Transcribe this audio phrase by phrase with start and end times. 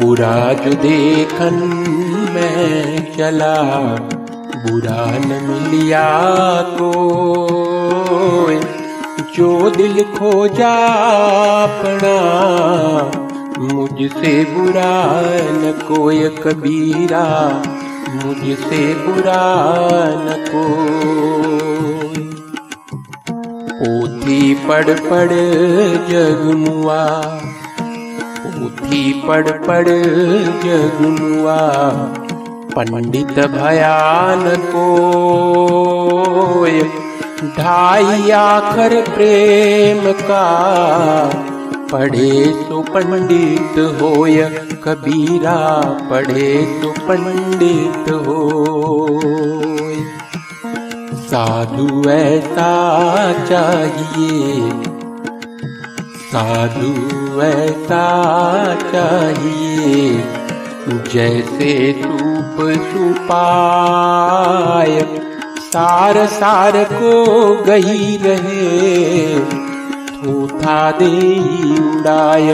[0.00, 1.54] बुरा जो देखन
[2.34, 3.54] मैं चला
[4.62, 6.04] बुरा न मिलिया
[6.62, 6.92] को
[9.36, 10.30] जो दिल खो
[11.68, 12.16] अपना,
[13.58, 14.92] मुझसे बुरा
[15.52, 17.24] न कोई कबीरा,
[18.14, 19.42] मुझसे बुरा
[20.08, 22.22] न कोई।
[23.72, 25.32] पोथी पढ़ पढ़
[26.10, 27.06] जगमुआ
[28.60, 29.88] पोथी पढ़ पढ़
[30.64, 31.60] जगमुआ
[32.74, 34.84] पंडित भयान को
[37.56, 40.44] ढाई आखर प्रेम का,
[41.92, 44.42] पढ़े तो पंडित होय,
[44.84, 45.58] कबीरा
[46.10, 48.38] पढ़े तो पंडित हो
[51.24, 52.72] साधु ऐसा
[53.44, 54.99] चाहिए
[56.30, 56.90] साधु
[57.42, 58.06] ऐसा
[58.82, 60.10] चाहिए,
[61.12, 64.94] जैसे सूप सुपाय,
[65.62, 67.14] सार सार को
[67.64, 69.40] गही रहे
[70.10, 71.38] थूथा दे
[71.80, 72.46] उड़ाय,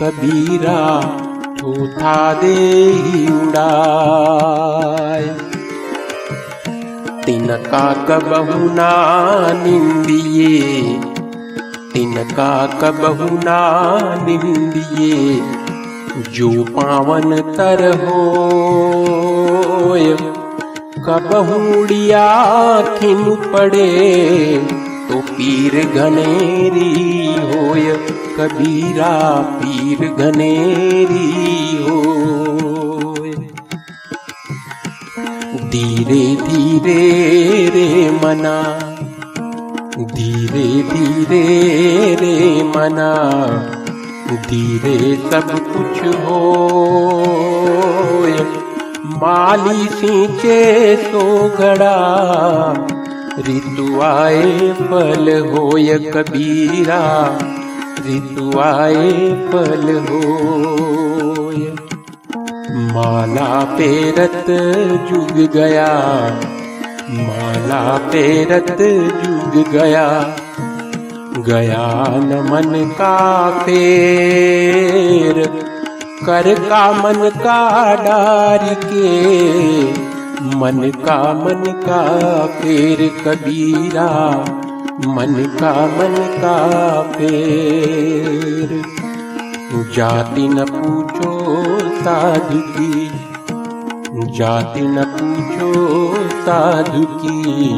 [0.00, 0.80] कबीरा
[1.60, 2.56] थूथा दे
[3.32, 5.24] उड़ाय।
[7.24, 8.92] तिनका कबहु ना
[9.62, 10.50] निंदिए
[11.92, 13.28] तिनका कबहु
[14.26, 15.40] निंदिए
[16.34, 18.20] जो पावन तर हो
[21.06, 22.26] कबहुड़िया
[22.96, 23.90] खिन पड़े
[25.08, 26.92] तो पीर घनेरी
[27.50, 27.92] होय।
[28.36, 29.12] कबीरा
[29.60, 31.30] पीर घनेरी
[31.84, 32.00] हो
[35.72, 37.02] धीरे धीरे
[37.74, 38.56] रे मना
[40.04, 41.44] धीरे धीरे
[42.14, 43.14] रे मना,
[44.32, 46.40] धीरे सब कुछ हो
[49.22, 51.96] माली सींचे सो घड़ा,
[53.38, 57.02] ऋतु आए फल होय कबीरा,
[58.06, 59.12] ऋतु आए
[59.52, 61.56] पल होय।
[62.92, 64.46] माला पेरत
[65.10, 65.88] जुग गया
[67.08, 68.76] माला पेरत
[69.24, 70.06] जुग गया
[71.38, 75.42] गया न मन का फेर।
[76.26, 77.60] कर का मन का
[77.94, 79.10] डार के,
[80.56, 82.02] मन का मन का
[82.46, 84.08] फेर कबीरा,
[85.06, 86.56] मन का मन का
[87.02, 88.82] फेर।
[89.96, 91.32] जाति न पूछो
[91.96, 93.10] साधु की,
[94.38, 95.89] जाति न पूछो
[96.50, 97.72] साधु की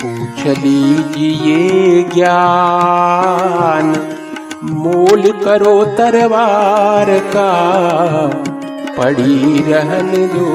[0.00, 3.90] पूछ लीजिए ज्ञान।
[4.64, 7.52] मोल करो तरवार का,
[8.98, 10.48] पड़ी रहन दो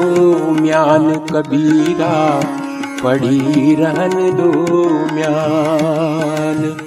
[0.61, 2.13] म्यान कबीरा,
[3.03, 4.51] पड़ी रहन दो
[5.15, 6.77] म्यान।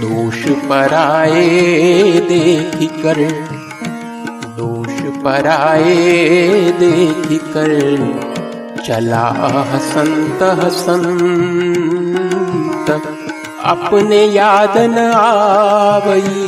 [0.00, 1.48] दोष पराए
[2.28, 3.24] देख कर,
[4.58, 5.94] दोष पराए
[6.80, 8.27] देख कर।
[8.86, 9.26] चला
[9.74, 11.16] हसंत हसंत,
[13.64, 16.44] अपने याद न आवई।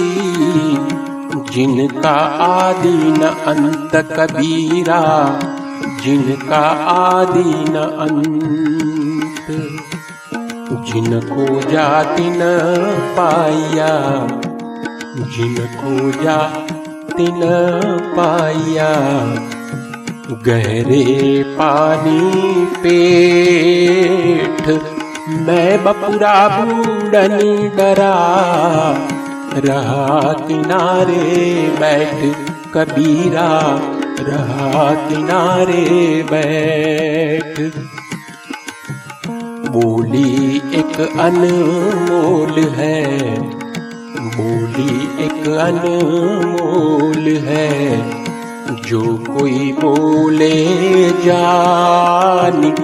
[1.55, 5.01] जिनका आदि न अंत कबीरा,
[6.05, 8.51] जिनका आदि न अंत।
[10.73, 12.41] जिनको जाति न
[13.17, 13.99] पाया
[15.17, 17.43] जिनको जाति न
[18.17, 18.91] पाया
[20.31, 24.69] गहरे पानी पेठ,
[25.41, 27.35] मैं बपुरा बूढ़न
[27.77, 28.13] डरा।
[29.57, 31.27] रहा किनारे
[31.81, 32.15] बैठ
[32.75, 33.49] कबीरा,
[34.21, 37.61] रहा किनारे बैठ।
[39.71, 43.05] बोली एक अनमोल है,
[44.31, 44.95] बोली
[45.25, 48.30] एक अनमोल है।
[48.71, 50.67] जो कोई बोले
[51.11, 52.75] जानी।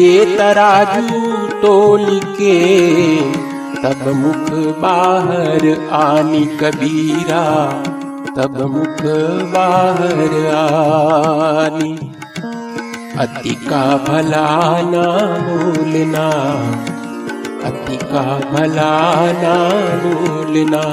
[0.00, 3.16] ये तराजू तोल के,
[3.82, 7.44] तब मुख बाहर आनी कबीरा।
[8.36, 9.02] तब मुख
[9.52, 12.12] बाहर आनी।
[13.18, 15.06] अति का भला ना
[15.48, 16.28] बोलना,
[17.64, 19.56] अति का भला ना
[20.04, 20.84] बोलना।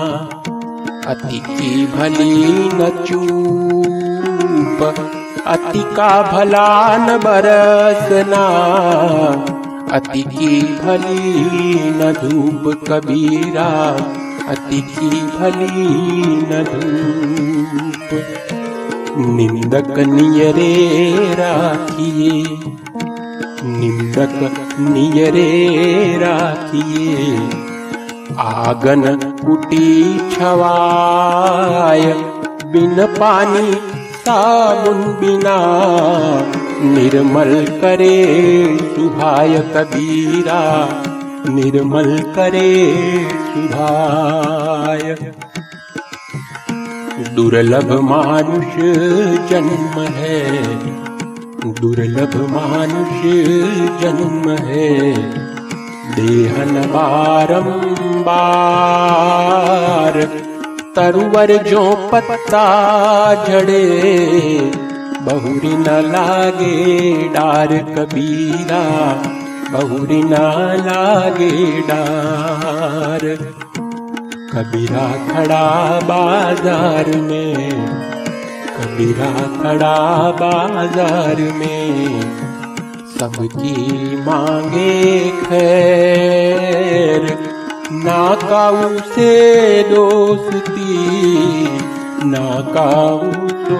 [1.08, 4.82] अति की भली न चूप,
[5.48, 8.46] अति का भला न। बरसना
[9.92, 11.34] अति की भली
[11.90, 13.70] न धूप कबीरा,
[14.48, 15.90] अति की भली
[16.44, 18.24] न धूप।
[19.18, 20.76] निंदक नियरे
[21.34, 22.44] राखिए,
[23.64, 24.40] निंदक
[24.80, 25.52] नियरे
[26.18, 27.73] राखिए।
[28.40, 32.02] आगन कुटी छवाय
[32.66, 33.78] बिन पानी
[34.14, 35.58] साबुन बिना
[36.84, 40.90] निर्मल करे सुभाय कबीरा।
[41.50, 42.96] निर्मल करे
[43.32, 45.32] सुभाय।
[47.36, 48.74] दुर्लभ मानुष
[49.50, 50.64] जन्म है।
[51.82, 53.22] दुर्लभ मानुष
[54.02, 55.14] जन्म है
[56.06, 57.64] देहन बारंबार,
[60.96, 62.64] तरुवर जो पत्ता
[63.46, 63.86] झड़े,
[65.22, 68.84] बहुरी न लागे डार कबीरा,
[69.72, 70.42] बहुरी न
[70.80, 71.52] लागे
[71.82, 73.24] डार।
[74.54, 75.66] कबीरा खड़ा
[76.04, 77.56] बाज़ार में,
[78.76, 79.98] कबीरा खड़ा
[80.42, 81.84] बाज़ार में
[83.24, 87.28] सबकी मांगे खैर।
[88.06, 89.32] ना काऊ से
[89.84, 90.96] दोस्ती
[92.26, 93.32] ना काऊ
[93.68, 93.78] तो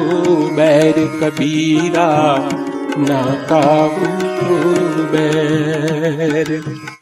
[0.56, 2.08] बैर कबीरा
[3.00, 4.08] ना काऊ
[4.40, 4.56] तो
[5.12, 6.50] बैर।